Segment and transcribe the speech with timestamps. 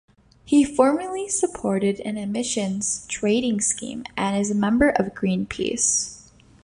[0.43, 6.31] He formerly supported an emissions trading scheme and is a member of Greenpeace.